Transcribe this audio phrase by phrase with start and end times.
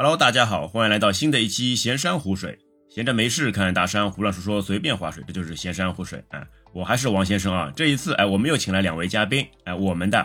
[0.00, 2.56] Hello，大家好，欢迎来到新的一期闲山湖水。
[2.88, 6.40] 闲着没事，看看大山，胡乱说说，随便划水，这就是闲山湖水啊。
[6.72, 7.72] 我还是王先生啊。
[7.74, 10.24] 这一次，哎，我们又请来两位嘉宾，哎，我们的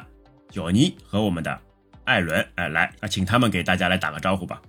[0.51, 1.59] 小尼和我们的
[2.03, 4.61] 艾伦，哎，来啊，请他们给大家来打个招呼吧。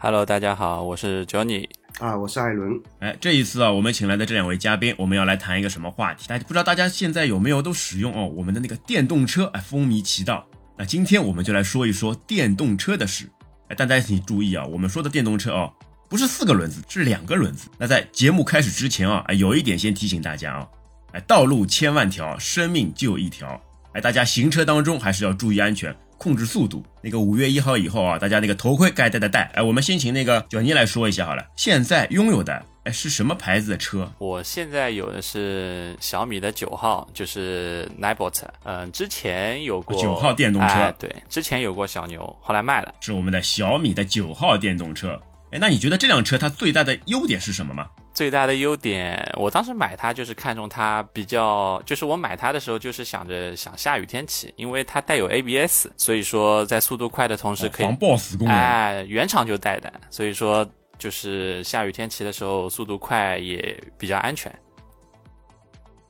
[0.00, 1.64] Hello，大家好，我是 Johnny。
[2.00, 2.72] 啊，我是艾伦。
[2.98, 6.26] 哎，这一次啊，我们请来的这两位嘉宾，我们要来谈一个什么话题？
[6.26, 10.44] 大家不知道大家现在有没有都使用哦，我们的那个电动车，哎，风靡其道。
[10.76, 13.30] 那今天我们就来说一说电动车的事。
[13.68, 15.70] 哎，大家请注意啊，我们说的电动车啊，
[16.08, 17.68] 不是四个轮子，是两个轮子。
[17.78, 20.66] 那在节目开始之前啊，哎，有一点先提醒大家啊，
[21.12, 23.60] 哎，道路千万条，生命就一条。
[23.92, 25.94] 哎，大家行车当中还是要注意安全。
[26.18, 26.84] 控制速度。
[27.00, 29.50] 那个五月一号以后啊，大家那个头盔该戴的戴。
[29.54, 31.46] 哎，我们先请那个九妮来说一下好了。
[31.56, 34.10] 现在拥有的哎是什么牌子的车？
[34.18, 38.42] 我现在有的是小米的九号，就是 Nibot。
[38.64, 42.94] 嗯，之前有过九号电动车、哎，对，之前有过小牛，后来卖了。
[43.00, 45.18] 是我们的小米的九号电动车。
[45.50, 47.86] 哎，那你觉得这辆车它最大的优点是什么吗？
[48.18, 58.56] 最大的优点，我当时买它就是看中它比较，就是我买它的时候就是想着想下雨天骑，因为它带有 ABS，所以说在速度快的同时可以、防抱死功能。
[58.56, 64.52] 哎，原厂就带的，所以说就是下雨天骑的时候速度快也比较安全。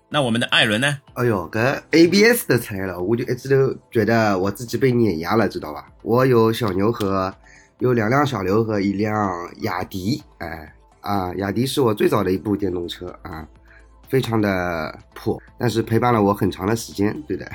[0.08, 0.98] 那我们的艾伦呢？
[1.12, 5.86] 哎呦，搿 ABS 的材料，我就一直都觉得我自己被碾压了，知道吧？
[6.02, 7.34] 我有小牛和
[7.80, 10.72] 有两辆小牛和一辆雅迪，哎。
[11.08, 13.48] 啊，雅迪是我最早的一部电动车啊，
[14.10, 17.50] 非常的破，但是陪伴了我很长的时间，对的。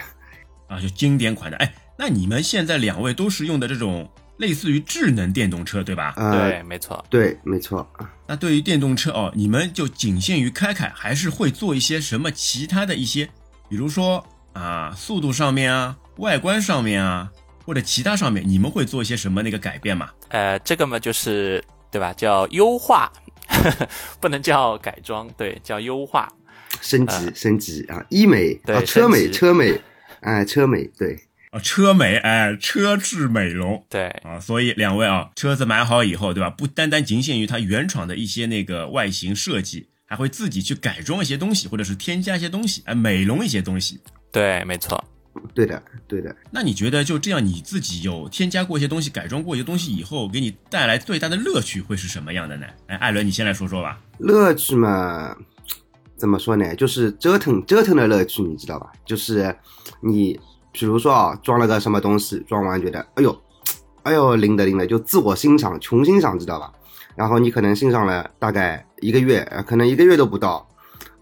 [0.67, 1.57] 啊，就经典款的。
[1.57, 6.15] 哎，那你们现在两位都是用的这种类似于智能电动车，对吧？
[6.17, 7.87] 呃、对，没错，对，没错。
[8.25, 13.29] 那对于电动车哦，你们就仅限于开开，还是会做一些什么其他的一些，
[13.69, 17.29] 比如说啊，速度上面啊，外观上面啊，
[17.65, 20.09] 或者其他上面，你们会做一些什么那个改变吗？
[20.29, 22.11] 呃，这个嘛，就是对吧？
[22.13, 23.11] 叫优化。
[24.19, 26.27] 不能叫改装，对，叫优化、
[26.81, 28.05] 升级、呃、升级啊！
[28.09, 29.79] 医美对、啊，车美车美，
[30.21, 31.17] 哎，车美对
[31.51, 36.49] 啊，车美哎，车智美容对啊，所以两位啊，车子买好以后，对吧？
[36.49, 44.01] 不单单仅限于它原厂的一些那个外形设计，还会自己去改装一些东西，或者是添加一些东西，哎，美容一些东西。
[44.31, 45.03] 对，没错。
[45.53, 46.35] 对的，对的。
[46.51, 52.65] 那你觉得就这样，你自己有添加过一些东西，改装过一些东西以后，给你带来最大的乐趣会是什么样的呢？
[52.87, 53.99] 哎，艾伦，你先来说说吧。
[54.19, 55.35] 乐趣嘛，
[56.15, 56.75] 怎么说呢？
[56.75, 58.91] 就是折腾折腾的乐趣，你知道吧？
[59.05, 59.55] 就是
[60.01, 60.39] 你，
[60.71, 63.41] 比如说啊，装了个什么东西，装完觉得，哎呦，
[64.03, 66.71] 哎呦，灵的灵的，就自我欣赏，穷欣赏，知道吧？
[67.15, 70.67] 然后你可能欣赏了大概一个月，可能一个月都不到。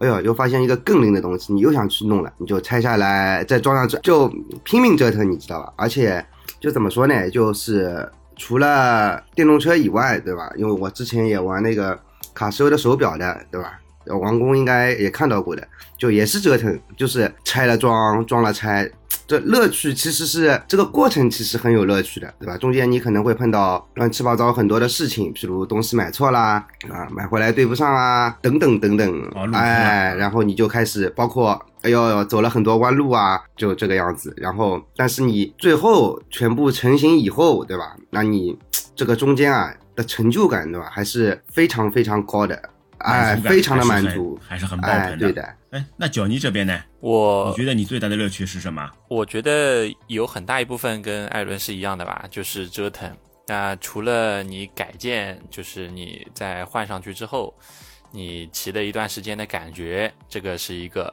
[0.02, 4.28] 哎呦，又发现一个更灵的东西，你又想去弄了，你就拆下来再装上去，就
[4.64, 5.72] 拼命折腾，你知道吧？
[5.76, 6.24] 而且
[6.58, 7.30] 就怎么说呢？
[7.30, 10.50] 就是除了电动车以外，对吧？
[10.56, 11.96] 因为我之前也玩那个
[12.34, 13.78] 卡西欧的手表的，对吧？
[14.06, 15.66] 王工应该也看到过的，
[15.98, 18.90] 就也是折腾，就是拆了装，装了拆。
[19.26, 22.56] 这乐趣其实是这个过程，其实很有乐趣的，对吧？
[22.58, 34.34] 中间你可能会碰到乱七八糟很多的事情，譬如东西买错啦，啊，买回来对不上啊，等等等等，哎，然后你就开始包括，哎呦，走了很多弯路啊，就这个样子。
[34.36, 37.96] 然后，但是你最后全部成型以后，对吧？
[38.10, 38.58] 那你
[38.94, 40.88] 这个中间啊的成就感，对吧？
[40.90, 42.60] 还是非常非常高的。
[43.02, 45.16] 哎，非常的满足，还是很爆棚的。
[45.16, 46.80] 对的，哎，那九尼这边呢？
[47.00, 48.90] 我你觉得你最大的乐趣是什么？
[49.08, 53.10] 我觉得有很大一部分跟艾伦是一样的吧，就是折腾。
[53.46, 57.52] 那除了你改建，就是你在换上去之后，
[58.10, 61.12] 你骑了一段时间的感觉，这个是一个。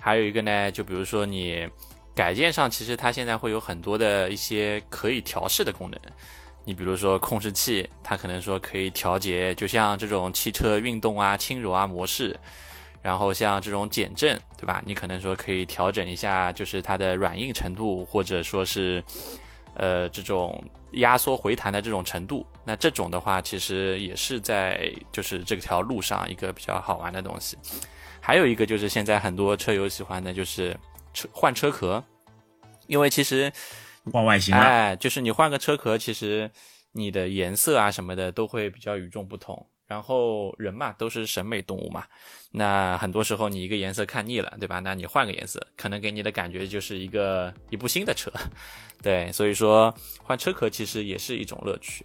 [0.00, 1.68] 还有一个呢，就比如说你
[2.14, 6.00] 改建上，其实它现在会有很多的一些可以调试的功能。
[6.66, 12.36] 你比如说控制器，它可能说可以调节，就像这种汽车运动啊、轻柔啊模式，
[13.00, 14.82] 然后像这种减震，对吧？
[14.84, 19.00] 你可能说可以调整一下，就是它的软硬程度，或者说是，
[19.74, 20.60] 呃，这种
[20.94, 22.44] 压缩回弹的这种程度。
[22.64, 27.56] 那这种的话，其实也是在就是这条路上一个比较好玩的东西。
[28.20, 30.76] 还有一个就是现在很多车友喜欢的就是
[31.14, 32.02] 车换车壳，
[32.88, 33.52] 因为其实。
[34.12, 36.50] 换外形哎，就是你换个车壳，其实
[36.92, 39.66] 你的颜色啊什么的都会比较与众不同。
[39.86, 42.04] 然后人嘛都是审美动物嘛，
[42.50, 44.80] 那很多时候你一个颜色看腻了，对吧？
[44.80, 48.28] 那你换个颜色，可能给你的感觉就是一个一部新的车。
[49.00, 49.94] 对，所以说
[50.24, 52.04] 换车壳其实也是一种乐趣。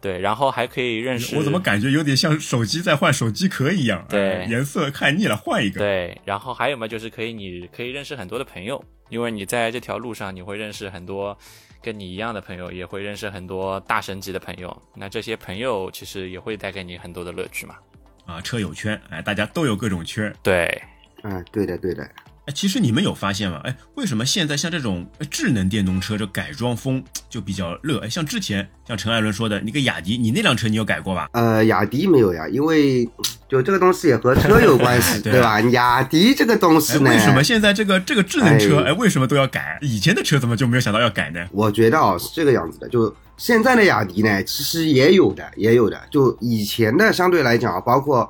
[0.00, 1.36] 对，然后还可以认识。
[1.36, 4.02] 我怎么感觉有点像手机在换手机壳一样？
[4.08, 5.78] 对，颜色看腻了换一个。
[5.78, 8.82] 对，然后还有嘛，就是可以你可以认识很多的朋友。
[9.10, 11.36] 因为你在这条路上，你会认识很多
[11.82, 14.74] 跟你一样的朋友，也会认识很多大神级的朋友。
[14.94, 17.76] 那这些朋友其实也会带给你很多的乐趣嘛。
[18.24, 20.32] 啊，车友圈，哎，大家都有各种圈。
[20.42, 20.82] 对，
[21.24, 22.08] 嗯，对的，对的。
[22.50, 23.60] 哎，其实你们有发现吗？
[23.62, 28.00] 哎，为什么现在像这种智能电动车这改装风就比较热？
[28.00, 31.28] 哎，像之前像陈艾伦说的那个雅迪，你那辆车你有改过吧？
[31.32, 33.08] 呃，雅迪没有呀，因为
[33.48, 35.60] 就这个东西也和车有关系， 对对吧？
[35.60, 39.78] 雅迪这个东西哎，呢，为什么现在这个这个智能车，哎哎，为什么都要改？
[39.80, 41.46] 以前的车怎么就没有想到要改呢？
[41.52, 46.00] 我觉得啊、是这个样子的，就现在的雅迪呢，其实也有的，也有的。
[46.10, 48.28] 就以前的相对来讲啊，包括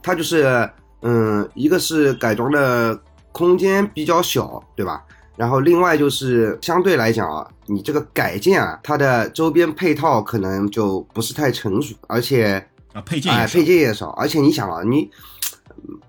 [0.00, 0.70] 它就是，
[1.02, 2.98] 嗯，一个是改装的
[3.36, 5.04] 空间比较小，对吧？
[5.36, 15.10] 然后另外就是相对来讲啊，你这个改建啊，它的周边配套可能就不是太成熟，而且啊，配件也哎，配件也少，而且你想啊，你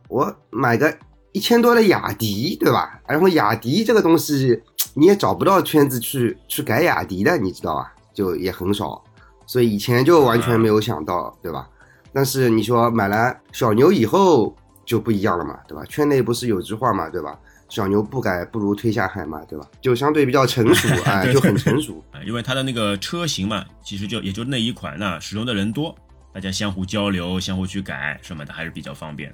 [0.07, 0.97] 我买个
[1.33, 2.97] 一千多的雅迪，对吧？
[3.05, 4.61] 然后雅迪这个东西
[4.93, 7.91] 你也找不到圈子去去改雅迪的，你知道吧？
[8.13, 9.03] 就也很少，
[9.45, 11.67] 所以以前就完全没有想到，对吧？
[12.13, 14.55] 但是你说买了小牛以后
[14.87, 15.85] 就不一样了嘛，对吧？
[15.85, 17.37] 圈内不是有句话嘛，对吧？
[17.69, 19.67] 小牛不改不如推下海嘛，对吧？
[19.81, 22.01] 就相对比较成熟， 哎，对就很成熟。
[22.13, 25.93] 啊， 因为它的那个车型嘛，其实就也就那一款那使用的人多，
[26.33, 29.29] 大家相互交流、相互去改什么的，还是比较方便。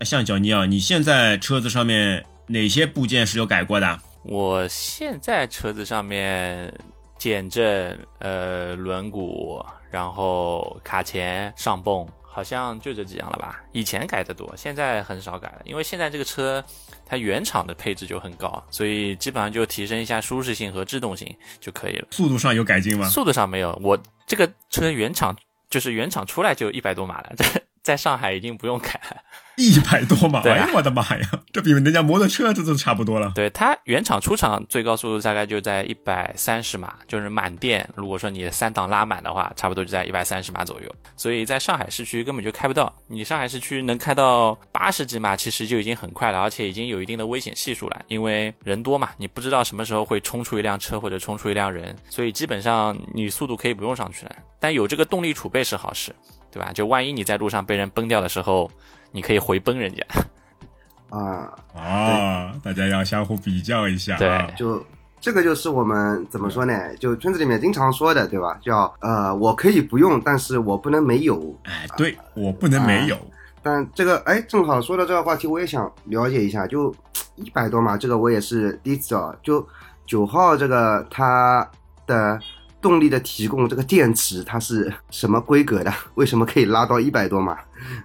[0.00, 4.00] 哎像小尼啊，你现在车子上面哪些部件是有改过的？
[4.24, 6.72] 我现在车子上面
[7.16, 13.60] 减震、呃轮毂，然后卡钳、上泵，好像就这几样了吧？
[13.72, 16.64] 以前改的多，现在很少改了，因为现在这个车
[17.04, 22.06] 它原厂的配置就很高，所以基本上就提升一下舒适性和制动性就可以了。
[22.12, 23.08] 速度上有改进吗？
[23.08, 25.36] 速度上没有，我这个车原厂
[25.68, 29.16] 就是原厂出来就一百多码了，在在上海已经不用改了。
[29.60, 33.32] 一百多码，哎呀，我的妈呀，这比人家摩托车这都差不多了。
[33.34, 37.86] 对它原厂出厂最高速度大概就在一百三十码，就是满电。
[37.94, 40.94] 如果说你三档拉满的话，差不多就在一百三十码左右。
[41.16, 54.32] 所以在上海市区根本就开不到，你上海市区能开到八十几码，其实就已经很快了，而且已经有一定的危险系数了，因为人多嘛，你不知道什么时候会冲出一辆车或者冲出一辆人，所以基本上你速度可以不用上去了。
[54.58, 56.14] 但有这个动力储备是好事，
[56.50, 56.70] 对吧？
[56.72, 58.70] 就万一你在路上被人崩掉的时候，
[59.12, 60.04] 你可以回崩人家。
[61.10, 64.18] 啊，啊，大家要相互比较一下、啊。
[64.18, 64.84] 对就
[65.20, 66.96] 这个就是我们怎么说呢？
[66.96, 68.56] 就圈子里面经常说的，对吧？
[68.62, 71.54] 叫呃，我可以不用，但是我不能没有。
[71.64, 73.18] 哎，对我不能没有。
[73.62, 76.66] 但这个哎，正好说到这个话题，我也想了解一下。
[76.66, 76.94] 就
[77.34, 79.34] 一百多嘛，这个我也是第一次啊。
[79.42, 79.66] 就
[80.06, 81.68] 九号这个他
[82.06, 82.40] 的
[82.80, 85.92] 动力的提供，这个电池它是什么规格的？
[86.14, 87.58] 为什么可以拉到一百多码？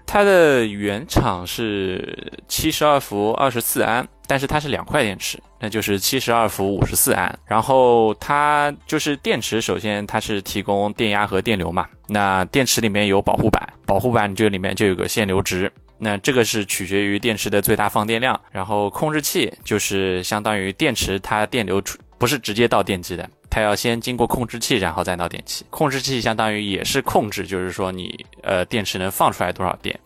[0.06, 7.38] 它的原厂是七十二伏二十四安，但是它是两块电池，那就是七十二伏五十四安。
[7.46, 11.88] 然后它就是电池，首先它是提供电压和电流嘛。
[12.08, 15.72] 那电池里面有保护板，保护板这里面就有个限流值。
[15.98, 25.66] 那这个是取决于电池的最大放电量，然后控制器就是相当于电池它电流出不是直接到电机的，它要先经过控制器，然后再到电器。
[25.70, 29.98] 控制器相当于也是控制，就是说你呃电池能放出来多少电。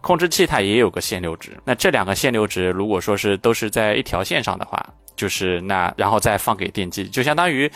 [0.00, 4.84] 控制器它也有个限流值，那这两个限流值如果说是都是在一条线上的话，
[5.14, 7.70] 就是那然后再放给电机，就相当于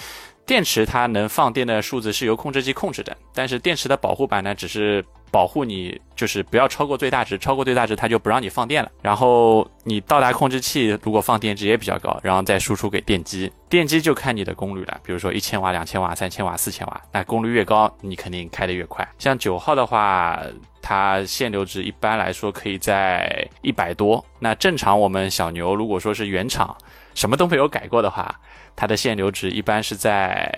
[0.44, 8.90] 电池它能放电的数字是由控制器控制的，但是电池的保护板呢只是保护你，就是不要超过最大值，超过最大值它就不让你放电了。
[9.00, 19.08] 然后你到达控制器，如果放电值也比较高，然后再输出给电机，电机就看你的功率了，比如说一千瓦、两千瓦、三千瓦、四千瓦，那功率越高，你肯定开得越快。
[19.18, 20.38] 像九号的话，
[20.82, 26.76] 它限流值一般来说可以在一百多，那正常我们小牛如果说是原厂
[27.14, 28.38] 什么都没有改过的话，
[28.76, 30.52] 它的限流值一般是在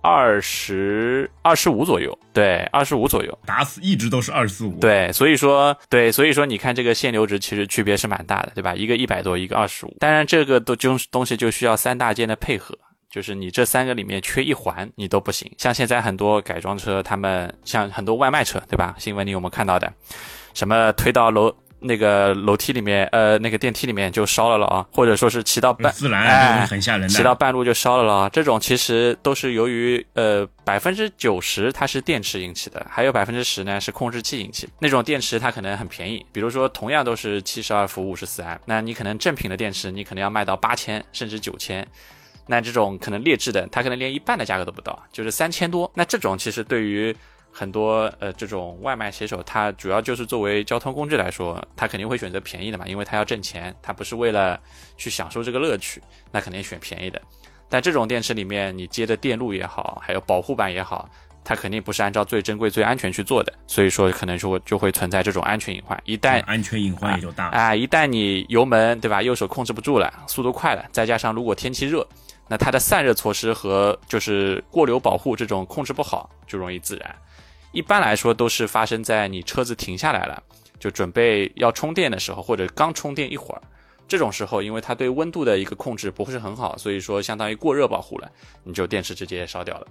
[0.00, 3.38] 二十二十五左右，对，二十五左右。
[3.44, 8.74] 打死一直都是二四五。，对，所以说，对，所以说，你看这个限流值其实区别是蛮大的，对吧？
[8.74, 9.96] 一个一百多，一个二十五。
[10.00, 12.76] 当然，这个都就东西就需要三大件的配合，
[13.10, 15.50] 就是你这三个里面缺一环，你都不行。
[15.58, 18.94] 像现在很多改装车，他们像很多外卖车，对吧？
[18.98, 19.92] 新闻里有没有看到的？
[20.54, 27.08] 什么推到楼那个楼梯里面，呃，那个电梯里面就烧了了啊，或者说是骑到半自燃哎这种很吓人的。
[27.08, 28.28] 骑到半路就烧了了啊。
[28.28, 34.72] 这种其实都是由于呃百分之九十它是电池引起的，还有百分之十呢是控制器引起的。
[34.80, 41.86] 那种电池它可能很便宜，比如说同样都是七十二伏五十四安，那你可能正品的电池你可能要卖到八千甚至九千。
[42.50, 45.90] 那这种可能劣质的，它可能连一半的价格都不到，就是三千多。
[45.94, 47.14] 那这种其实对于
[47.50, 54.60] 很多呃这种外卖写手，他主要就是作为交通工具来说，他肯定会选择便宜的嘛，因为他要挣钱，他不是为了
[54.96, 57.20] 去享受这个乐趣，那肯定选便宜的。
[57.68, 61.08] 但这种电池里面，你接的电路也好，还有保护板也好，
[61.44, 66.00] 它肯定不是按照最珍贵、最安全去做的，所以说可能就会就会存在这种安全隐患。
[66.04, 72.06] 一旦安全隐患也就大啊，一旦你油门对吧，右手控制不住了，速度快了，再加上如果天气热。
[72.50, 77.14] 那它的散热措施和就是过流保护这种控制不好，就容易自燃。
[77.72, 80.42] 一般来说都是发生在你车子停下来了，
[80.78, 83.62] 就准备要充电的时候，或者刚充电一会儿，
[84.08, 88.30] 这种时候，因为它对温度的一个控制不会是很好，所以说相当于过热保护了，
[88.64, 89.86] 你就电池直接烧掉了。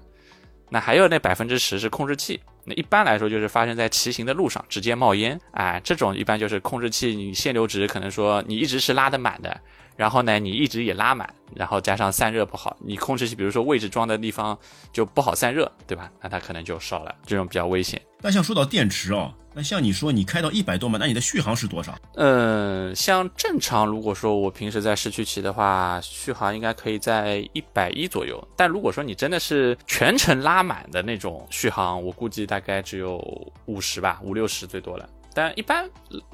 [0.70, 9.62] 那还有那百分之十是控制器，那一般来说就是发生在骑行的路上直接冒烟，哎，这种一般就是控制器你限流值可能说你一直是拉的满的。
[9.98, 14.58] 然后呢，你一直也拉满，然后加上散热不好，你控制器比如说位置装的地方
[14.94, 16.10] 就不好散热，对吧？
[16.22, 18.02] 那它可能就烧了，这种比较危险。
[18.22, 21.96] 那像说到电池哦，那像你说你开到一百多嘛，那你的续航是多少？
[22.16, 28.44] 嗯，像正常如果说我平时在市区骑的话，续航应该可以在一百一左右。
[28.56, 33.18] 但如果说你真的是全程拉满的那种续航，我估计大概只有
[33.66, 35.08] 五十吧，五六十最多了。
[35.38, 35.88] 但一般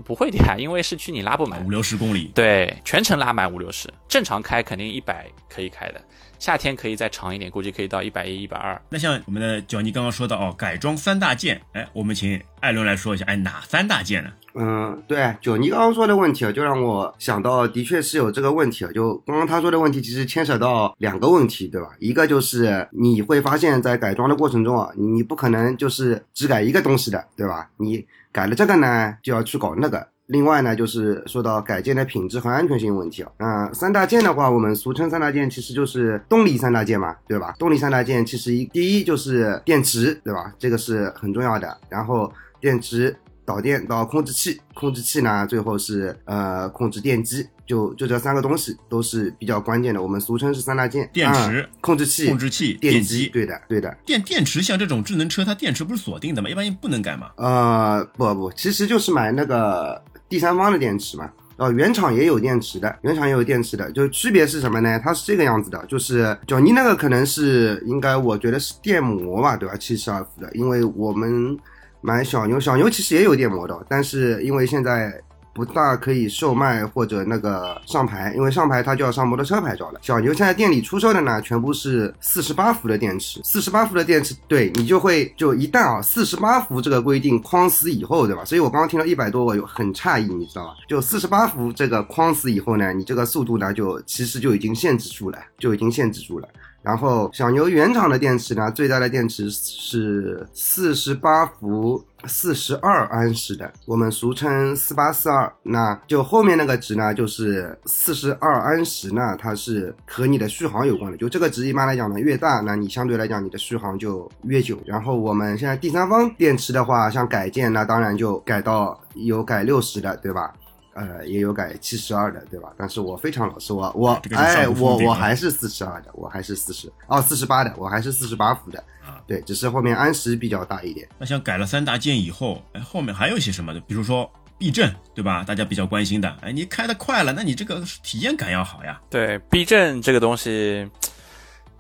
[0.05, 6.01] 不会的呀，因为市区你拉不满五六十公里，对，全程拉满五六十，正常开肯定一百可以开的，
[6.39, 8.81] 夏天可以再长一点，估计可以到一百一、一百二。
[8.87, 14.31] 那像我们的九尼刚刚说到哦，改装三大件，哎，我们请艾伦来说一下，哎，哪三大件呢？
[14.55, 18.91] 嗯，对，九尼刚刚说的问题啊，就让我想到，的确是有这个问题啊。
[18.93, 21.89] 就刚刚他说的问题，其实牵扯到两个问题，对吧？
[21.99, 27.69] 一个就是你会发现在改装的过程中啊，你不可能就是只改一个东西的，对吧？
[27.75, 30.05] 你改了这个呢，就要去搞那个。
[30.27, 33.31] 另外呢，就是说到改建的品质和安全性问题啊。
[33.37, 37.53] 那，三大件的话，我们俗称三大件，其实就是动力三大件嘛，对吧？
[37.59, 40.51] 动力三大件其实一第一就是电池，对吧？
[40.57, 41.77] 这个是很重要的。
[41.89, 50.01] 然后电池导电到控制器，控制器呢最后是呃控制电机，就就这三个东西都是比较关键的。
[50.01, 53.27] 我们俗称是三大件：电池、控制器、控制器、电机。
[53.29, 53.95] 对的，对的。
[54.05, 56.49] 电电池像这种智能车，它电池不是锁定的吗？
[56.49, 57.31] 一般不能改吗？
[57.37, 60.01] 呃，不不，其实就是买那个。
[60.29, 64.99] 第三方的电池嘛，哦，原厂也有电池的，原厂也有电池的，就区别是什么呢？
[65.03, 69.75] 它是这个样子的，就是九尼那个可能是应该，我觉得是电膜吧，对吧？
[69.77, 71.55] 七十二伏的，因为我们
[72.03, 75.19] 买小牛，小牛其实也有电摩的，但是因为现在。
[75.55, 79.99] 不大可以售卖或者那个上牌，因为上牌它就要上摩托车牌照了。
[80.01, 83.39] 小牛现在店里出售的呢，全部是四十八伏的电池。
[83.43, 88.43] 四十八伏的电池，对你就会就一旦啊，四十八伏这个规定框死以后，对吧？
[88.43, 90.73] 所以我刚刚听到一百多，我有很诧异，你知道吧？
[90.89, 96.49] 就四十八伏这个框死以后呢，你这个速度呢，就其实就已经限制住了，就已经限制住了。
[96.83, 105.51] 然后小牛原厂的电池呢，最大的电池是四十八伏四十二安时的，我们俗称四八四二。
[105.63, 111.17] 那就后面那个值呢，就是四十二安时呢，它是和你的续航有关的。
[111.17, 114.77] 就这个值一般来讲呢，越大，那你相对来讲你的续航就越久。
[114.85, 120.53] 然后我们现在第三方电池的话，像改件，那当然就改到有改六十的，对吧？
[120.93, 122.71] 呃，也有改七十二的，对吧？
[122.77, 129.21] 但是我非常老实，我我哎，我我还是四十二的，我还是四十哦，四十八的，我还是四十八伏的啊。
[129.25, 131.07] 对，只是后面安时比较大一点。
[131.17, 133.79] 那像改了三大件以后，哎，后面还有一些什么的？
[133.81, 135.43] 比如说避震，对吧？
[135.43, 139.01] 大家比较关心的，哎，你开的快了，那你这个体验感要好呀。
[139.09, 140.87] 对，避震这个东西，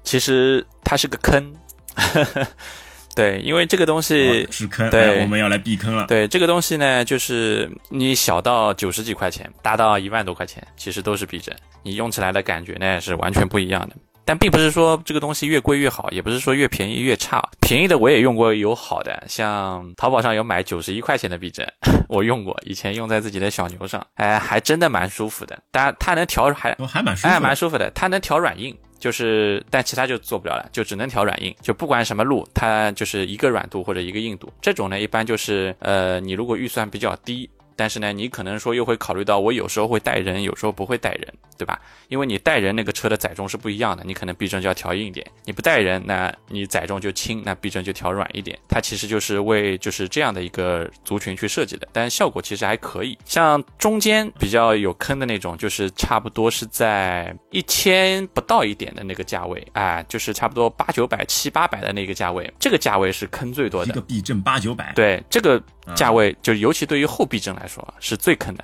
[0.03, 1.53] 其实它是个坑。
[3.15, 6.05] 对，因为这个东西是坑，对，我们要来避坑了。
[6.07, 13.95] 对，这个东西呢，就是你小到九十几块钱，大到一万多块钱，其实都是避震，你用起来的感觉呢是完全不一样的。
[14.25, 17.43] 但并不是说这个东西越贵越好，也不是说越便宜越差。
[17.59, 21.69] 便宜的我也用过，有好的，像淘宝上有买九十一块钱的避震，
[22.07, 25.59] 我用过，以前用在自己的小牛上，哎，还真的蛮舒服的。
[25.71, 28.73] 当然，它能调还还蛮舒服，哎，蛮舒服的，它能调软硬。
[29.03, 34.49] 就是，但其他就做不了了，就只能调软硬，就不管什么路，它就是一个软度或者一个硬度。
[34.61, 37.49] 这种呢，一般就是，呃，你如果预算比较低。
[37.75, 41.79] 但是呢，你可能说又会考虑到，我有时候会带人，有时候不会带人，对吧？
[42.09, 48.57] 因为你带人那个车的载重是不一样的，你可能避震就要调硬一点；你不带人，那你载重就轻，那避震就调软一点。
[48.67, 53.17] 它其实就是为就是这样的一个族群去设计的，但效果其实还可以。
[53.25, 63.91] 像中间比较有坑的那种，就是差不多是在一千不到一点的那个价位，哎，就是差不多八九百、七八百的那个价位，这个价位是坑最多的。
[63.91, 65.61] 一个避震八九百，对这个。
[65.97, 68.63] 价位就尤其对于后避震来说是最坑的，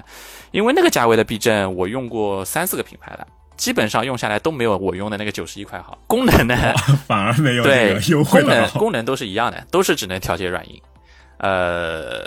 [0.51, 3.27] 因为那个价位的避震我用过三四个品牌了，
[3.57, 5.97] 基本上用下来都没有我用的那个九十一块好。
[6.07, 6.55] 功能呢，
[7.07, 8.69] 反而没有对个优惠功能。
[8.71, 10.81] 功能都是一样的，都是只能调节软硬，
[11.37, 12.23] 呃，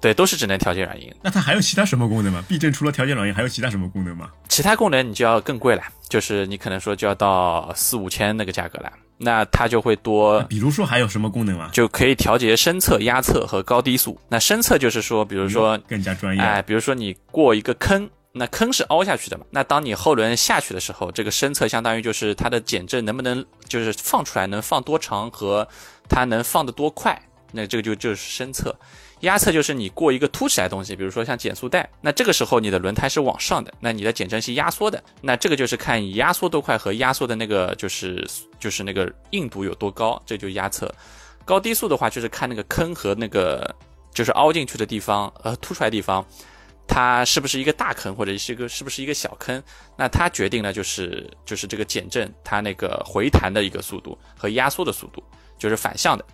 [0.00, 1.14] 对，都是只能调节软硬。
[1.22, 2.44] 那它还有其他什么功能吗？
[2.48, 4.30] 避震除了调节软硬，还有其他什么功能吗？
[4.48, 8.92] 其他功能你就要更贵了，就是你可能说就要到四五千那个价格了，
[9.24, 11.70] 那它就会多比如说还有什么功能啊？
[11.72, 14.20] 就可以调节深侧、压侧和高低速。
[14.28, 16.40] 那深侧就是说，比如说，更加专业。
[16.42, 25.66] 哎，比如说你过一个坑，那坑是凹下去的嘛，那当你后轮下去的时候，这个深侧相当于就是它的减震能不能就是放出来能放多长和
[26.08, 27.20] 它能放得多快，
[27.52, 28.76] 那这个就就是深侧。
[29.24, 38.26] 压侧就是你过一个凸起来的东西，比如说像减速带，那这个时候你的轮胎是往上的，那你的减震是压缩的，那这个就是看你压缩多快和压缩的那个就是
[38.58, 40.92] 就是那个硬度有多高，这就压侧。
[41.44, 43.74] 高低速的话就是看那个坑和那个
[44.14, 46.24] 就是凹进去的地方呃凸出来地方，
[46.86, 49.62] 它是不是一个大坑或者是一个是不是一个小坑，
[49.96, 55.22] 那它决定了就是就是这个减震它那个回弹的一个速度和压缩的速度，
[55.58, 56.24] 就是反向的。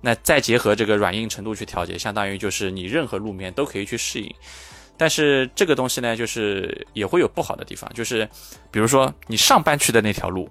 [0.00, 4.34] 那再结合这个软硬程度去调节，相当于就是你任何路面都可以去适应。
[4.96, 8.28] 但是这个东西呢，就是也会有不好的地方，就是
[8.70, 10.48] 比如说你上班去的那条路，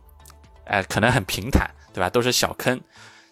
[0.65, 2.09] 哎、可能很平坦，对吧？
[2.09, 2.79] 都是小坑。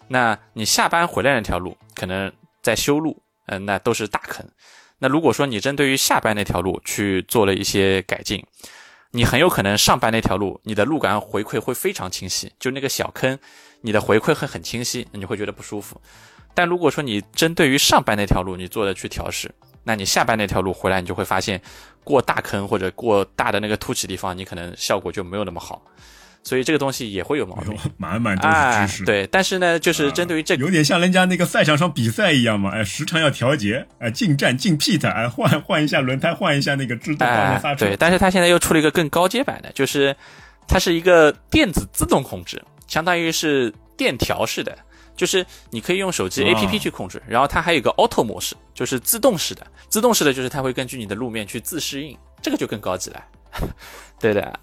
[0.08, 2.30] 那你下班回来那条路，可能
[2.62, 4.46] 在修路，嗯、那都是大坑。
[4.98, 8.42] 那如果说你针对于下班那条路去做了一些改进，
[9.12, 13.38] 你很有可能上班那条路，你的路感回馈会非常清晰，就那个小坑，
[13.80, 16.00] 你的回馈会很清晰，你会觉得不舒服。
[16.54, 21.60] 但如果说你针对于上班那条路你做的去调试，那你下班那条路回来，你就会发现
[22.02, 25.82] 过大坑或者过大的那个凸起地方，你可能效果就没有那么好。
[26.46, 27.76] 所以这个东西也会有矛盾。
[27.96, 37.86] 满满都哎是知识。，对，但是呢，就是针对于这个，有点像人家那个赛场上比赛一样嘛，哎，时常要调节，哎，进站进 pit，哎，换 换一下轮胎，换一下那个制动，刹，车。
[37.86, 40.14] 对，但是它现在又出了一个更高阶版的，就是
[40.68, 44.78] 它是一个电子自动控制，相当于是电调式的，
[45.16, 53.24] 就是你可以用手机哦 APP 去控制，然后它还有一个 Auto 模式，就是自动式的，自动式的就是它会根据你的路面去自适应，这个就更高级了。
[54.20, 54.60] 对的，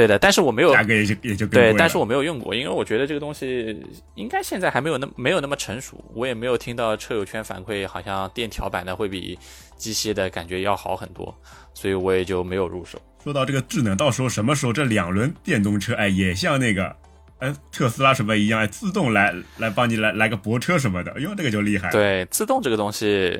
[0.00, 3.78] 对的，但是我没有价格也就也就对，但是我没有用过，因为我觉得这个东西
[4.14, 9.38] 应该现在还没有那没有那么成熟，我也没有听到车友圈反馈，好像电调版的会比
[9.76, 11.34] 机械的感觉要好很多，
[11.74, 12.98] 所以我也就没有入手。
[13.22, 16.96] 说到这个智能，到时候什么时候这两轮电动车，哎，也像那个，
[17.40, 23.38] 哎，特斯拉什么一样，哎，自动来来帮你来来个泊车什么的，哎呦，这个就厉害。，对，自动这个东西，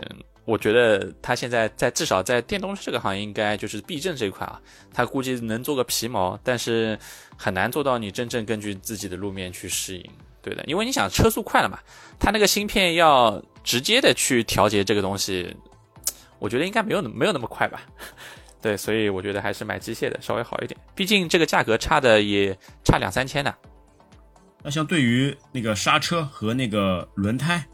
[0.50, 4.60] 我觉得它现在在至少在电动车这个行业，应该就是避震这一块啊，
[4.92, 6.98] 它估计能做个皮毛，但是
[7.36, 10.10] 很难做到你真正根据自己的路面去适应。
[10.42, 11.78] 对的，因为你想车速快了嘛，
[12.18, 15.54] 它那个芯片要直接的去调节这个东西，
[16.40, 17.82] 我觉得应该没有没有那么快吧。
[18.60, 23.54] 对，所以我觉得还是买机械的稍微好一点，毕竟这个价格差的也差两三千呢。
[24.64, 27.64] 那像对于那个刹车和那个轮胎，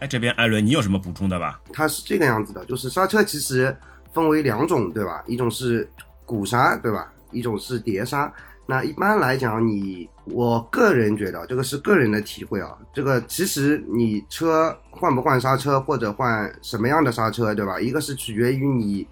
[0.00, 1.60] 哎，这边艾伦你有什么补充的吧？
[1.72, 3.76] 它是这个样子的，就是刹车其实
[4.12, 5.22] 分为两种，对吧？
[5.26, 5.88] 一种是
[6.24, 7.12] 鼓刹，对吧？
[7.32, 8.32] 一种是碟刹。
[8.64, 12.76] 那一般来讲你，我个人觉得这个是个人的体会啊。
[12.92, 17.80] 这个其实你车换不换刹车，或者换什么样的刹车，对吧？
[17.80, 19.06] 一个是取决于你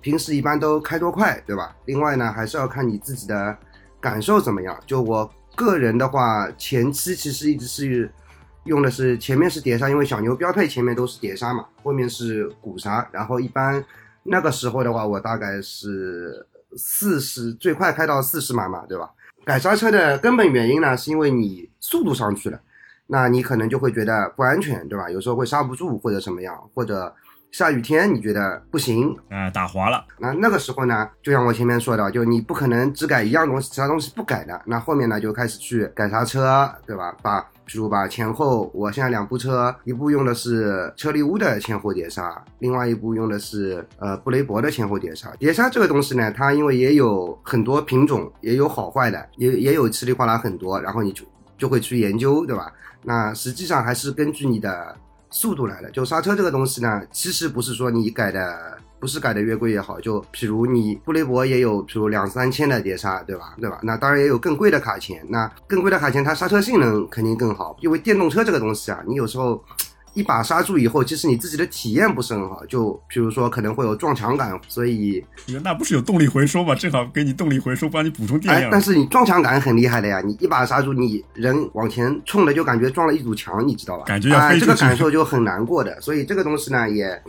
[0.00, 1.76] 平时一般都开多快，对吧？
[1.84, 3.56] 另外呢，还是要看你自己的
[4.00, 4.76] 感受怎么样。
[4.86, 8.10] 就我个人的话，前期其实一直是
[8.64, 13.06] 用的是前面是碟刹，因为小牛标配前面都是碟刹嘛，后面是鼓刹。
[13.12, 13.84] 然后一般
[14.22, 16.46] 那个时候的话，我大概是
[16.76, 19.10] 四十，最快开到四十码嘛，对吧？
[19.44, 22.58] 改刹车的根本原因呢，是因为你速度上去了，
[23.06, 25.10] 那你可能就会觉得不安全，对吧？
[25.10, 27.14] 有时候会刹不住或者什么样，或者
[27.52, 34.60] 下雨天你觉得不行，啊、打滑了，那那个时候呢，就像我前面说的，就你不可能只改一样东西，其他东西不改的。
[34.64, 37.14] 那后面呢，就开始去改刹车，对吧？
[37.22, 45.34] 把比如把前后，我现在两部车，一部用的是车力乌的前后碟刹，另外一部用的是呃布雷博的前后碟刹。
[45.38, 51.24] 碟刹这个东西呢，它因为也有很多品种，也有好坏的，也也有稀里哗啦很多，然后你就
[51.56, 52.72] 就会去研究，对吧？
[53.02, 54.94] 那实际上还是根据你的
[55.30, 55.90] 速度来的。
[55.90, 60.00] 就刹车这个东西呢，其实不是说你改的，不是改的越贵越好。
[60.00, 63.54] 就比如你布雷博也有，比如两三千的碟刹，对吧？
[63.60, 63.78] 对吧？
[63.82, 65.22] 那当然也有更贵的卡钳。
[65.28, 67.76] 那更贵的卡钳，它刹车性能肯定更好。
[67.82, 69.62] 因为电动车这个东西啊，你有时候。
[70.14, 75.20] 一把刹住以后，其实你自己的体验不是很好，就比如说可能会有撞墙感，所以
[75.64, 76.72] 那不是有动力回收吗？
[76.72, 80.20] 正好给你动力回收，帮你补充电量。，哎但是你撞墙感很厉害的呀！
[80.24, 84.04] 你一把刹住，你人往前冲的就感觉撞了一堵墙，你知道吧？
[84.06, 86.00] 感觉这个感受就很难过的。
[86.00, 87.20] 所以这个东西呢，也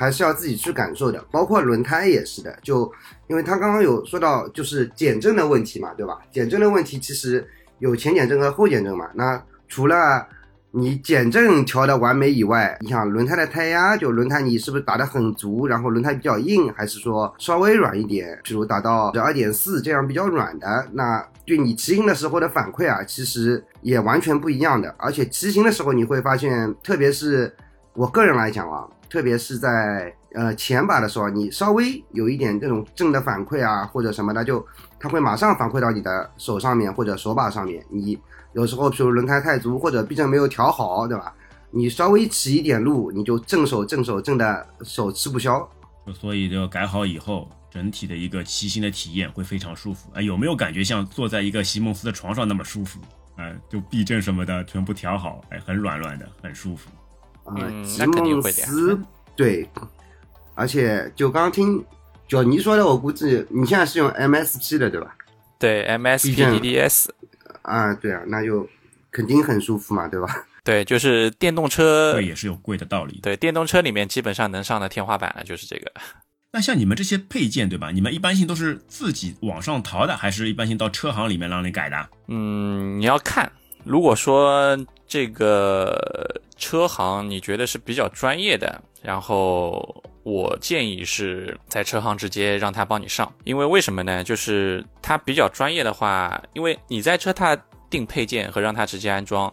[0.00, 1.22] 还是要自己去感受的。
[1.30, 2.90] 包括轮胎也是的，就
[3.26, 6.18] 因为他刚刚有说到就是减震的问题嘛，对吧？
[6.32, 7.46] 减震的问题其实
[7.80, 9.10] 有前减震和后减震嘛。
[9.14, 10.26] 那除了
[10.70, 24.94] 你减震调的完美以外，你想轮胎的胎压，就轮胎你是不是打得很足，然后轮胎比较硬，还是说稍微软一点，比如打到十二点四这样比较软的，那对你骑行的时候的反馈啊，其实也完全不一样的。
[24.96, 27.52] 而且骑行的时候你会发现，特别是
[27.94, 34.64] 我个人来讲啊，特别是在呃前把的时候，你稍微有一点这种正的反馈啊，或者什么的，就
[34.98, 38.18] 它会马上反馈到你的手上面或者手把上面，你。
[38.52, 41.32] 有时候，比如轮胎太足或者避震没有调好，对吧？
[41.70, 45.68] 你稍微起一点路，你就正手正手正的手吃不消。
[46.12, 50.10] 所以就改好以后，整体的一个骑行的体验会非常舒服。
[50.14, 52.98] 哎，有没有感觉像坐在一个席梦思的床上那么舒服？
[53.36, 56.90] 哎，就避震什么的全部调好，哎，很软软的，很舒服。
[57.56, 59.00] 啊，席梦思
[59.36, 59.68] 对，
[60.54, 61.84] 而且就刚刚听
[62.28, 65.14] 就你说的，我估计你现在是用 MSP 的对吧？
[65.58, 67.08] 对，MSP DDS。
[67.62, 68.68] 啊，对啊，那就
[69.10, 70.46] 肯定很舒服嘛，对吧？
[70.64, 73.18] 对，就是电动车，贵也是有贵的道理。
[73.22, 75.92] 对，电动车里面基本上能上的天花板了，就是这个。
[76.52, 77.90] 那像你们这些配件，对吧？
[77.92, 82.08] 你们一般性都是自己网上淘的，还是一般性到车行里面让你改的？
[82.28, 83.50] 嗯，你要看，
[83.84, 84.76] 如果说
[85.10, 90.02] 这个车行你觉得是比较专业的，然后。
[90.22, 94.22] 我建议是在车行直接让他帮你上，因为为什么呢？
[94.22, 97.56] 就是他比较专业的话，因为你在车他
[97.88, 99.52] 订配件和让他直接安装。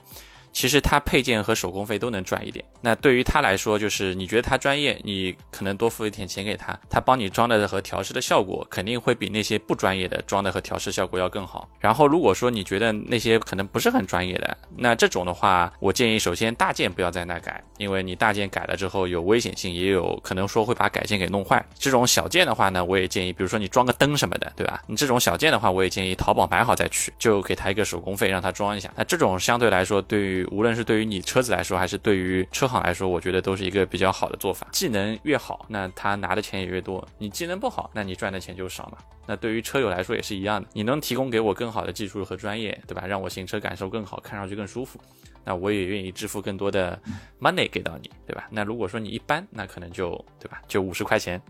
[0.57, 11.69] 其实他配件和手工费都能赚一点，那对于他来说，就是你觉得他专业，你可能多付一点钱给他，他帮你装的和调试的效果肯定会比那些不专业的装的和调试效果要更好。
[11.79, 21.63] 然后如果说你觉得那些可能不是很专业的，那这种的话，我建议首先大件不要在那改，因为你大件改了之后有危险性，也有可能说会把改件给弄坏。
[21.77, 24.81] 这种小件的话呢，我也建议，比如说你装个灯什么的，对吧？
[24.87, 28.91] 你这种小件的话，我也建议淘宝买好再取，就给他一个手工费让他装一下。
[28.95, 34.67] 那这种相对来说对于无论是对于你车子来说，还是对于车行来说，我觉得都是一个比较好的做法。
[34.71, 38.97] 技能越好，那他拿的钱也越多；你技能不好，那你赚的钱就少嘛。
[39.25, 43.05] 那对于车友来说也是一样的，你能提供给我更好的技术和专业，对吧？
[43.05, 44.99] 让我行车感受更好，看上去更舒服，
[45.43, 46.99] 那我也愿意支付更多的
[47.39, 48.47] money 给到你，对吧？
[48.49, 50.61] 那如果说你一般，那可能就对吧？
[50.67, 51.41] 就五十块钱。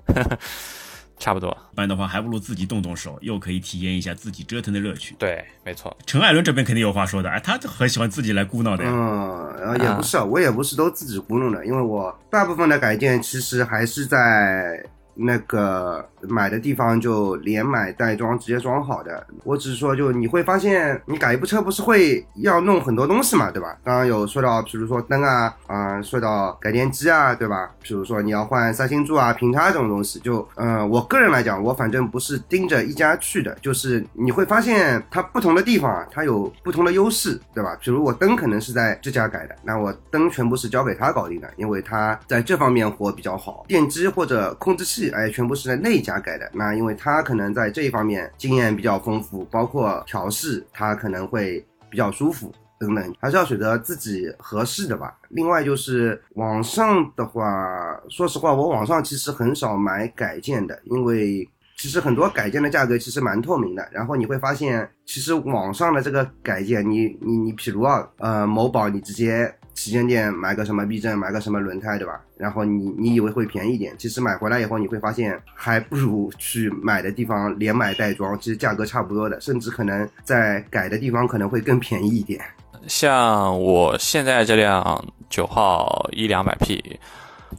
[1.19, 5.15] 差不多，不然的话还不如自己动动手，又可以体验一下自己折腾的乐趣。
[5.17, 5.95] 对，没错。
[6.05, 8.91] 陈艾伦这边肯定有话说的，哎，他很喜欢自己来咕弄的呀。
[8.91, 14.83] 嗯，也不是，我也不是都自己咕弄的，因为我大部分的改建其实还是在。
[15.19, 19.25] 那个买的地方就连买带装，直接装好的。
[19.43, 23.77] 我只是说，就你会发现，你改一部车不是会要弄很多东西嘛，对吧？
[23.83, 27.71] 刚刚有说到，比如说灯啊，啊，说到改电机啊，对吧？
[27.81, 37.75] 比如说你要换三星柱啊、平叉这种东西，就，嗯，我个人来讲，我反正不是盯着一家去的，就是你会发现它不同的地方啊，它有不同的优势，对吧？
[37.81, 43.65] 比如我灯可能是在这家改的，那我灯全部是交给他搞定的，因为他在这方面活比较好。
[43.67, 45.06] 电机或者控制器。
[45.09, 46.49] 哎，全部是在那家改的。
[46.53, 55.17] 那因为他可能在这一方面经验比较丰富，包括调试，他可能会比较舒服等等，还是要选择自己合适的吧。
[55.29, 63.87] 另外就是网上的话，说实话，我网上其实很少买改件的，因为其实很多改件的价格其实蛮透明的。
[63.91, 69.53] 然后你会发现，其实网上的这个改件，你你你，譬如啊，呃，某宝你直接。
[69.77, 72.19] 旗舰店买个什么避震，买个什么轮胎，对吧？
[72.35, 82.41] 然后你你以为会便宜点，其实买回来以后你会发现，还不如去买的地方连买带装，其实价格差不多的，甚至可能在改的地方可能会更便宜一点。
[82.87, 86.99] 像我现在这辆九号一两百 P，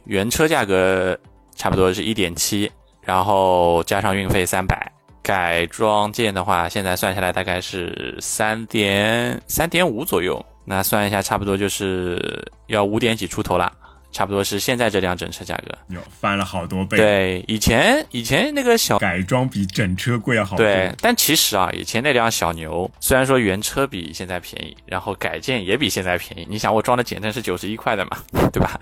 [0.03, 1.17] 原车价格
[1.55, 2.69] 差不多是一点七，
[3.01, 4.91] 然后加上运费三百，
[5.23, 10.45] 改装件的话，现在算下来大概是三点三点五左右。
[10.69, 13.73] 那算一下，差不多就是要五点几出头了，
[14.11, 16.95] 差不多是现在这辆整车价格，有翻了好多倍。
[16.95, 20.55] 对，以前以前那个小改装比整车贵要好。
[20.57, 26.45] 对，但其实啊，以前那辆小牛虽然说原车比现在便宜，然后改建也比现在便宜。
[26.47, 28.17] 你想，我装的减震是九十一块的嘛，
[28.53, 28.79] 对吧？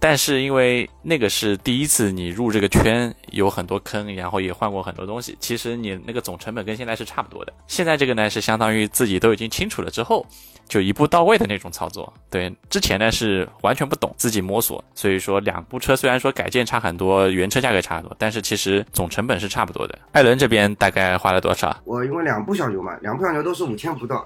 [0.00, 5.36] 但是因为那个是第一次你入这个圈，有很多坑，然后也换过很多东西。
[5.40, 7.52] 其实你那个总成本跟现在是差不多的。
[7.66, 10.24] 现在这个呢是相当于自己都已经清楚了之后，
[10.68, 12.12] 就一步到位的那种操作。
[12.30, 14.82] 对，之前呢是完全不懂，自己摸索。
[14.94, 19.98] 所以说两部车虽然说改建差很多，原车价格差很多，但是其实总成本是差不多的。
[20.12, 21.76] 艾伦这边大概花了多少？
[21.84, 24.24] 我因为两部小牛嘛，两部小牛都是五千不到。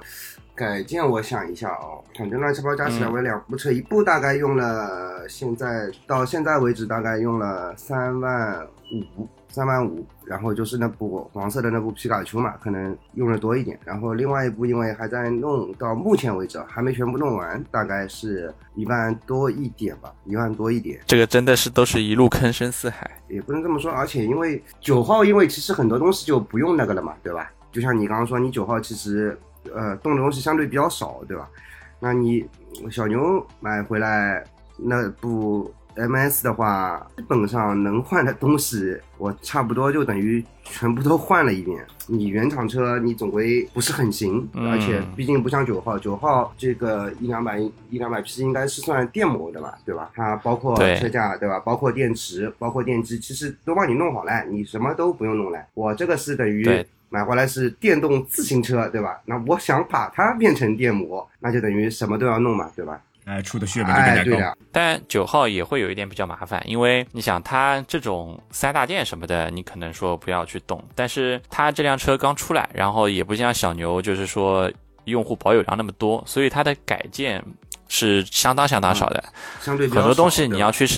[0.63, 8.65] 改建我想一下哦，反正乱七八糟加起来嗯为两部车，一部大概用了，现在到现在为止大概用了三万
[9.17, 10.07] 五，三万五。
[10.25, 13.77] 然后就是那部黄色的那部皮卡丘嘛，可能用的多一点。
[13.85, 21.01] 然后另外一部因为还在弄，到目前为止还没全部弄完，大概是一万多一点吧，一万多一点。
[21.07, 23.11] 这个真的是都是一路坑深似海。
[23.29, 27.51] 也不能这么说，而且因为九号，因为其实很多东西就不用那个了嘛，对吧？
[27.73, 29.37] 就像你刚刚说，你九号其实
[29.75, 31.49] 呃动的东西相对比较少，对吧？
[32.01, 32.45] 那你
[32.91, 34.43] 小牛买回来
[34.77, 41.85] 那部 MS 的话，基本上能换的东西，我差不多就等于全部都换了一遍。
[42.09, 50.11] 你原厂车你总归不是很行，嗯而且毕竟不像九号，九号这个一两百一两百匹应该是算电摩的吧，对吧？
[50.15, 51.61] 它包括车架，对吧？
[51.61, 55.59] 包括电池，包括电机，其实都帮你弄好了，你什么都不用弄了。
[55.75, 59.21] 我这个是等于对买回来是电动自行车，对吧？
[59.27, 62.99] 那我想把它变成电摩，那就等于什么都要弄嘛，对吧？
[63.27, 64.31] 哎，出的血本就更哎，加高。
[64.31, 74.73] 对的，但九号也会有一点比较麻烦，因为你想它这种三大件什么的，你可能说不要去动，但是它这辆车刚出来，然后也不像小牛，就是说
[75.05, 77.45] 用户保有量那么多，所以它的改建
[77.89, 79.23] 是相当相当少的。
[79.61, 80.89] 相对很多东西你要去，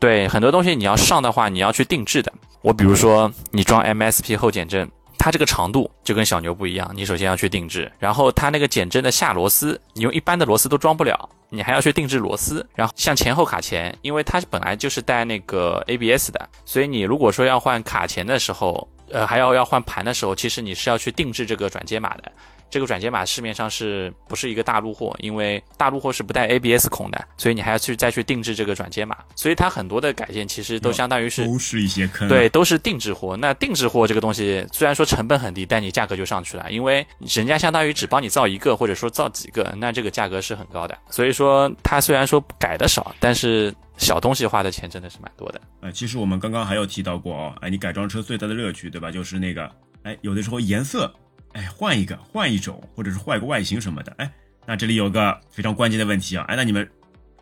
[0.00, 2.32] 对很多东西你要上的话，你要去定制的。
[2.62, 12.66] 我比如说你装 MSP 后减震，它这个长度就跟小牛不一样，你首先要去定制，然后它那个减震的下螺丝，你用一般的螺丝都装不了，你还要去定制螺丝。
[12.74, 22.32] 然后像前后卡钳，因为它本来就是带那个 ABS 的，所以你如果说要换卡钳的时候，呃，还要要换盘的时候，其实你是要去定制这个转接码的。
[22.70, 25.14] 这个转接码市面上是不是一个大陆货？
[25.20, 29.16] 因为大陆货是不带 ABS 孔的，所以你还要去再去定制这个转接码。
[29.34, 32.28] 所以它很多的改件其实都相当于是都是一些坑。
[32.28, 33.36] 对，，都是定制货。
[33.36, 40.96] 那定制货这个东西虽然说成本很低，但你价格就上去了，因为人家相当于只帮你造一个，或者说造几个，那这个价格是很高的。
[41.10, 45.60] 所以说它虽然说改的少，但是小东西花的钱真的是蛮多的。
[45.80, 49.10] 呃，其实我们刚刚还有提到过哦，哎，你改装车最大的乐趣，对吧？
[49.10, 49.70] 就是那个，
[50.02, 51.12] 哎，有的时候颜色，
[51.52, 54.30] 哎，换一个，换一种，或者是换一个外形什么的，哎，
[54.66, 56.88] 那这里有个非常关键的问题啊，哎，那你们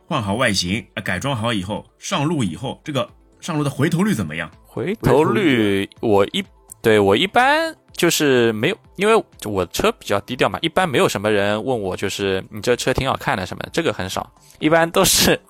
[0.07, 3.09] 换好外形，哎，改装好以后，上路以后，这个
[3.41, 4.51] 上路的回头率怎么样？
[4.65, 6.45] 回头率我一
[6.81, 15.41] 对我一般就是没有，因为我车比较低调嘛，一般没有什么人问我就是你这车挺好看的什么的，这个很少，一般都是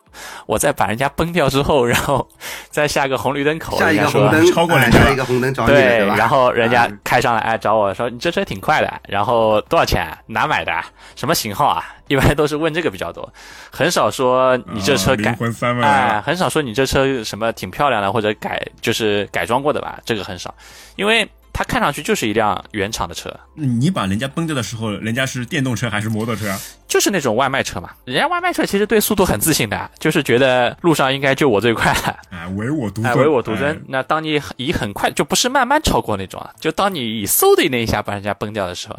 [0.47, 2.27] 我在把人家崩掉之后，然后
[2.71, 6.15] 再下个红绿灯口，下一人家说个红灯 超过人家一个红灯找你，对，吧？
[6.17, 10.07] 然后人家嗯开上来哎找我说你这车挺快的，然后多少钱？
[10.27, 10.73] 哪买的？
[11.15, 11.85] 什么型号啊？
[12.09, 13.29] 一般都是问这个比较多，
[13.71, 15.37] 很少说你这车啊改
[15.83, 20.55] 啊，很少说你这车什么挺漂亮的，或者改就是改装过的吧，这个很少，
[20.95, 26.61] 因为它看上去就是一辆原厂的车，你把人家崩掉的时候，人家是电动车还是摩托车啊？
[26.87, 27.89] 就是那种外卖车嘛。
[28.05, 33.75] 人家外卖车其实对速度很自信的，就是觉得路上应该就我最快了，哎，唯我独尊，哎，唯我独尊。
[33.75, 38.97] 哎那当你以很快，就不是慢慢超过那种啊，就当你以嗖的那一下把人家崩掉的时候，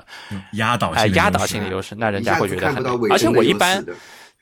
[0.53, 2.83] 压倒性哎，的压倒性的优势，那人家会觉得很。
[3.11, 3.85] 而且我一般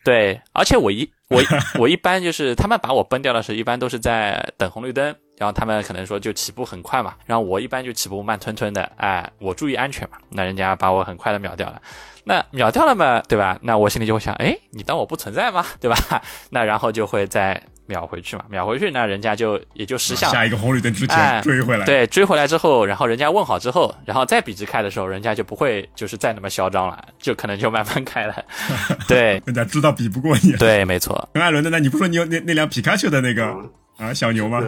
[0.06, 1.44] 对，而且我一我
[1.80, 11.82] 我一般就是他们把我崩掉的时候，一般都是在等红绿灯，然后他们可能说就起步很快嘛，然后我一般就起步慢吞吞的，哎，我注意安全嘛，那人家把我很快的秒掉了。
[12.28, 13.56] 那秒掉了嘛，对吧？
[13.62, 15.64] 那我心里就会想，哎，你当我不存在吗？
[15.80, 15.96] 对吧？
[16.50, 21.86] 那然后就会再秒回去嘛，秒回去，那人家就也就识相下一个红绿灯之前哎追回来。
[21.86, 28.36] 对，追回来之后，然后人家问好之后，然后再笔直开的时候，人家就不会就是再那么嚣张了，就可能就慢慢开了。
[29.08, 30.54] 对人家知道比不过你。
[30.54, 31.30] 对，没错。
[31.32, 31.78] 跟艾伦的那？
[31.78, 34.64] 你不说你有那那辆皮卡丘的那个嗯啊小牛吗？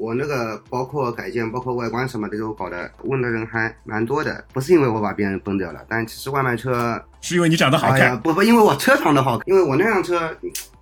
[0.00, 4.42] 呃，我那个包括改建、包括外观什么的都搞的，问的人还蛮多的。
[4.52, 8.18] 不是因为我把别人崩掉了，但其实外卖车，是因为你长得好看。
[8.20, 10.34] 不不，因为我车长得好看，因为我那辆车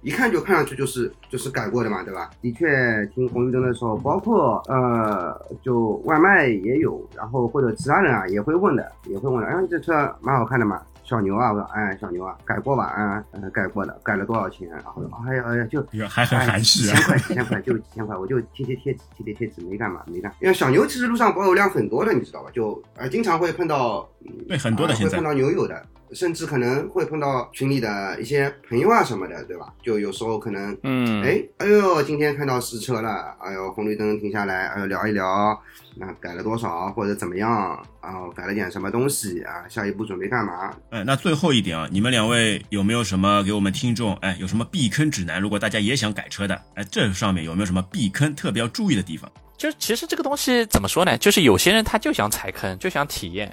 [0.03, 2.31] 一看就看上去就是就是改过的嘛，对吧？
[2.41, 10.81] 的确，停红绿灯的时候，包括呃，就外卖也有，然后或者其他人啊也会问的，也会问的，哎，这车蛮好看的嘛。
[11.09, 12.85] 小牛啊，我说，哎，小牛啊，改过吧？
[12.85, 14.69] 啊，呃，改过的，改了多少钱？
[14.69, 16.95] 然后，哎呀，哎呀，就这个还很含蓄啊。
[16.95, 20.31] 几千块，几千块，就几千块，我就贴贴贴纸，贴贴贴纸，没干嘛，没干。
[20.43, 22.51] 因为小牛其实路上保有量很多的，你知道吧？
[22.53, 29.73] 就呃，经常会碰到，嗯对很多的啊会碰到牛友的，甚至可能会碰到群里的一些朋友啊什么的，对吧？
[29.83, 35.61] 就有时候可能，嗯，哎，哎呦，今天看到试车了，哎呦，红绿灯停下来，哎呦，聊一聊，
[35.97, 39.65] 那改了多少或者怎么样，然后改了点什么东西啊？
[39.69, 40.73] 下一步准备干嘛？
[40.91, 45.41] 哎，那最后一点啊，你们两位有没有什么给我们听众哎有什么避坑指南？
[45.41, 49.31] 如果大家也想改车的，哎，这上面有没有什么避坑特别要注意的地方？
[49.57, 51.19] 就其实这个东西怎么说呢？
[51.19, 53.53] 就是有些人他就想踩坑，就想体验。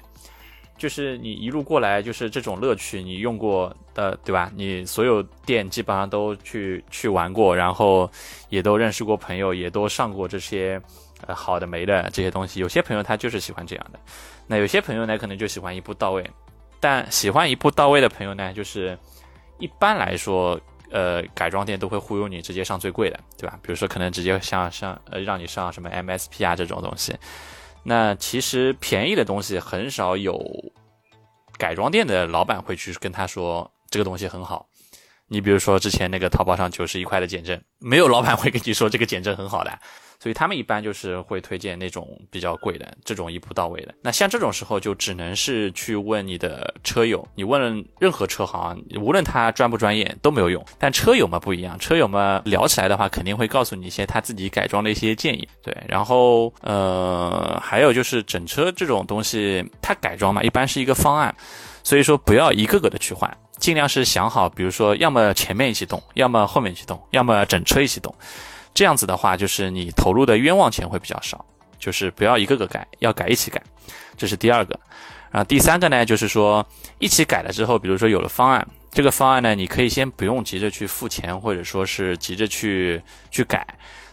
[0.78, 4.50] 就是你一路过来，就是这种乐趣，你用过的，对吧？
[4.54, 8.10] 你所有店基本上都去去玩过，然后
[8.48, 10.80] 也都认识过朋友，也都上过这些
[11.26, 12.60] 呃好的没的这些东西。
[12.60, 13.98] 有些朋友他就是喜欢这样的，
[14.46, 16.28] 那有些朋友呢，可能就喜欢一步到位。
[16.78, 18.96] 但喜欢一步到位的朋友呢，就是
[19.58, 20.60] 一般来说，
[20.90, 23.58] 呃，改装店都会忽悠你直接上最贵的，对吧？
[23.62, 27.16] 比如说可能直接像上呃让你上什么 MSP 啊这种东西。
[27.88, 30.44] 那其实便宜的东西很少有
[31.56, 34.66] 改装店的老板会去跟他说这个东西很好。
[35.28, 39.78] 你比如说之前那个淘宝上九十一块的减震，没有老板会跟你说这个减震很好的。
[40.26, 43.94] 所以他们一般就是会推荐那种比较贵的，这种一步到位的。
[44.02, 47.62] 那像这种时候就只能是去问你的车友，你问
[48.00, 50.60] 任何车行，无论他专不专业都没有用。
[50.80, 55.48] 但车友嘛不一样，车友嘛聊起来的话，肯定会告诉你一些他自己改装的一些建议。
[55.62, 61.32] 对，然后呃，还有就是整车这种东西，它改装嘛一般是一个方案，
[61.84, 68.12] 所以说不要一个个的去换，尽量是想好，比如说要么前面一起动，要么后面一起动，要么整车一起动。
[68.76, 71.42] 这样子的话，就是你投入的冤枉钱会比较少，
[71.78, 73.60] 就是不要一个个改，要改一起改，
[74.18, 74.78] 这是第二个。
[75.30, 76.64] 然后第三个呢，就是说
[76.98, 83.66] 一起改了之后，比如说有了方案，这个方案呢，你可以先不用急着去付钱，或者说是急着去去改，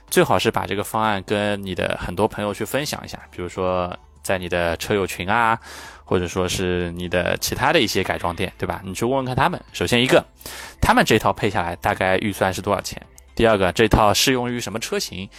[0.09, 5.59] 最好是把这个方案跟你的很多朋友去分享一下，比如说在你的车友群啊，
[6.05, 8.81] 或者说是你的其他的一些改装店，对吧？
[8.85, 10.25] 你去问问看他们，首先一个，
[10.79, 13.01] 他们这套配下来大概预算是多少钱？
[13.35, 15.29] 第二个，这套适用于什么车型？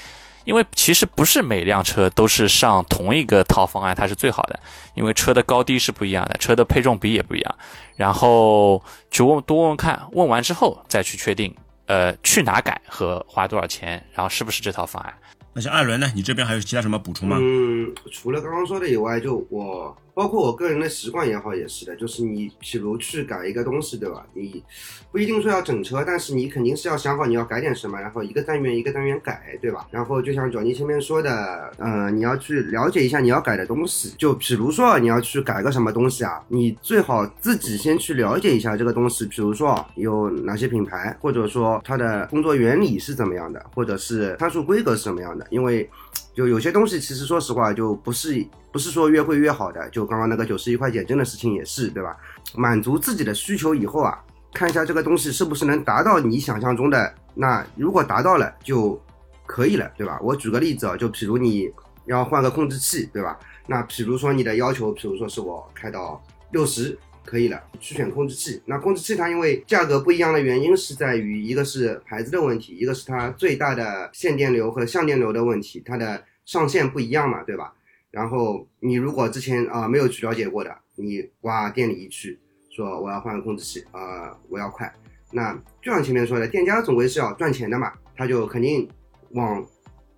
[0.44, 4.60] 因为其实不是每辆车都是上同一个套方案，它是最好的。
[4.94, 7.54] 因为车的高低是不一样的，车的配重比也不一样。
[7.96, 11.54] 然后去问多问问看，问完之后再去确定，
[11.86, 15.14] 呃，去哪改和花多少钱，然后是不是这套方案。
[15.54, 16.12] 那像艾伦呢？
[16.14, 17.38] 你这边还有其他什么补充吗？
[17.40, 19.96] 嗯，除了刚刚说的以外，就我。
[20.14, 24.24] 包括我个人的习惯也好，也是的，就是你，譬如去改一个东西，对吧？
[24.32, 24.62] 你
[25.10, 29.86] 不一定说要整车，但是你肯定是要想好你要改点什么，然后一个单元一个单元改，对吧？
[29.90, 34.14] 然后就像转尼前面说的，呃，你要去了解一下你要改的东西。
[34.16, 45.90] 就比如说你要去改个什么东西啊，你最好自己先去了解一下这个东西，比如说有哪些品牌，或者说它的工作原理是怎么样的，或者是参数规格是什么样的，因为。
[46.34, 49.88] 就有些东西，其实说实话，就不是不是说越会越好的。
[49.90, 52.16] 就刚刚那个九十一块减真的事情也是，对吧？
[52.56, 54.18] 满足自己的需求以后啊，
[54.52, 57.14] 看一下这个东西是不是能达到你想象中的。
[57.34, 59.00] 那如果达到了就
[59.46, 60.18] 可以了，对吧？
[60.22, 61.70] 我举个例子啊，就比如你
[62.06, 63.38] 要换个控制器，对吧？
[63.66, 66.20] 那比如说你的要求，比如说是我开到
[66.50, 66.98] 六十。
[67.24, 68.62] 可以了，去选控制器。
[68.66, 77.72] 那控制器它因为价格不一样的原因是在于，一个是牌子的问题，一个是它最大的线电流和相电流的问题，它的上限不一样嘛，对吧？
[78.10, 82.38] 然后你如果之前啊没有去了解过的，你挂店里一去
[82.70, 84.92] 说我要换个控制器，呃，我要快，
[85.32, 88.88] 那就像前面说的，店家总归是要赚钱的嘛，他就肯定
[89.30, 89.66] 往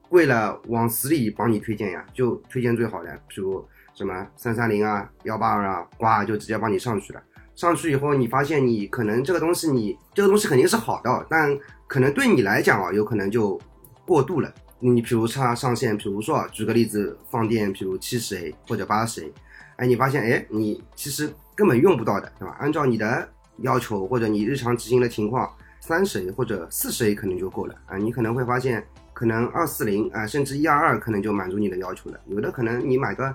[0.09, 3.67] 贵了往死里帮你推荐呀，就推荐最好的，比如。
[3.97, 7.23] 什么三三零啊，幺八二啊，呱就直接帮你上去了。
[7.55, 13.59] 上去以后，你发现你可能这个东西，你这个东西肯定是好的，但可能对你来讲啊，有可能就
[14.05, 14.53] 过度了。
[14.81, 19.33] 你比如差上线，比如说举个例子，放电，比如七十 A 或者八十 A，
[19.77, 22.55] 哎，你发现哎，你其实根本用不到的，对吧？
[22.61, 23.27] 按照你的
[23.63, 27.97] 要求或者你日常执行的情况，三十 A 或者四十 A 可能就够了啊。
[27.97, 32.21] 你可能会发现，可能二四零啊，甚至一二二可能就满足你的要求了。
[32.27, 33.35] 有的可能你买个。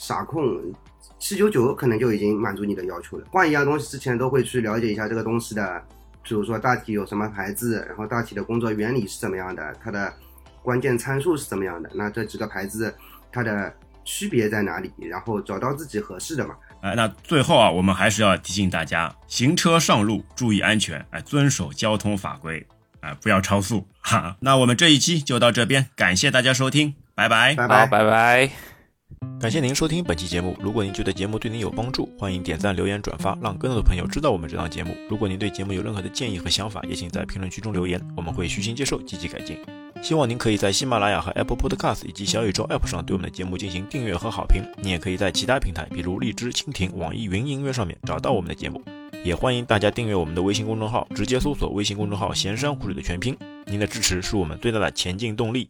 [0.00, 0.58] 傻控
[1.18, 3.26] 七九九可能就已经满足你的要求了。
[3.30, 5.82] 换一样东西之前都会去了解一下这个东西的，
[6.22, 10.10] 比如说大体有什么牌子，然后大体的工作原理是怎么样的，它的
[10.62, 11.90] 关键参数是怎么样的。
[11.94, 12.92] 那这几个牌子
[13.30, 13.70] 它的
[14.02, 14.90] 区别在哪里？
[14.96, 16.54] 然后找到自己合适的嘛。
[16.80, 22.66] 哎，那最后啊，我们还是要提醒大家，行车上路注意安全，哎，遵守交通法规，
[23.00, 24.34] 哎，不要超速哈。
[24.40, 28.69] 那我们这一期就到这边，感谢大家收听，拜拜，拜拜，拜拜。
[29.40, 30.56] 感谢您收听本期节目。
[30.60, 34.94] 如果您觉得节目对您有帮助，欢迎点赞、留言、转发，让更多的朋友知道我们这档节目。
[35.08, 39.58] 如果您对节目有任何的建议和想法，也请在评论区中留言，我们会虚心接受，积极改进。
[40.02, 44.62] 希望您可以在喜马拉雅和 Apple Podcast 以及小宇宙 App 上对我们的节目进行订阅和好评。
[44.82, 48.82] 你也可以在其他平台，比如荔枝、蜻蜓、网易云音乐上面找到我们的节目。
[49.22, 53.36] 也欢迎大家订阅我们的微信公众号，直接搜索微信公众号“闲山湖水”的全拼。
[53.66, 55.68] 您的支持是我们最大的前进动力。